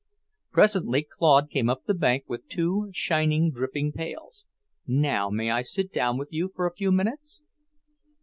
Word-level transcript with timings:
Presently 0.51 1.03
Claude 1.07 1.51
came 1.51 1.69
up 1.69 1.85
the 1.85 1.93
bank 1.93 2.23
with 2.27 2.47
two 2.47 2.89
shining, 2.91 3.51
dripping 3.51 3.91
pails. 3.91 4.47
"Now 4.87 5.29
may 5.29 5.51
I 5.51 5.61
sit 5.61 5.93
down 5.93 6.17
with 6.17 6.29
you 6.31 6.51
for 6.55 6.65
a 6.65 6.73
few 6.73 6.91
minutes?" 6.91 7.43